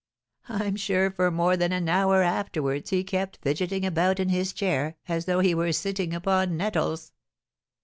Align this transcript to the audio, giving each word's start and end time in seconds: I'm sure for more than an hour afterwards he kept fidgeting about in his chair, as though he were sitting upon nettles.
I'm 0.49 0.77
sure 0.77 1.11
for 1.11 1.29
more 1.29 1.55
than 1.55 1.71
an 1.71 1.87
hour 1.87 2.23
afterwards 2.23 2.89
he 2.89 3.03
kept 3.03 3.37
fidgeting 3.43 3.85
about 3.85 4.19
in 4.19 4.29
his 4.29 4.51
chair, 4.51 4.97
as 5.07 5.25
though 5.25 5.41
he 5.41 5.53
were 5.53 5.71
sitting 5.71 6.11
upon 6.15 6.57
nettles. 6.57 7.11